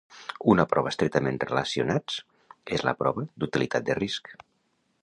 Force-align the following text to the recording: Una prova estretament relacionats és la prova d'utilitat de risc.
Una 0.53 0.63
prova 0.71 0.93
estretament 0.93 1.37
relacionats 1.43 2.17
és 2.79 2.87
la 2.89 2.95
prova 3.05 3.29
d'utilitat 3.43 3.89
de 3.93 4.01
risc. 4.03 4.35